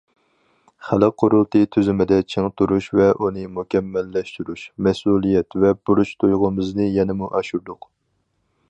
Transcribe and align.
خەلق 0.85 1.13
قۇرۇلتىيى 1.23 1.67
تۈزۈمىدە 1.75 2.17
چىڭ 2.35 2.47
تۇرۇش 2.61 2.87
ۋە 3.01 3.11
ئۇنى 3.19 3.45
مۇكەممەللەشتۈرۈش 3.59 4.65
مەسئۇلىيەت 4.89 5.61
ۋە 5.67 5.77
بۇرچ 5.91 6.17
تۇيغۇمىزنى 6.25 6.91
يەنىمۇ 6.99 7.33
ئاشۇردۇق. 7.41 7.93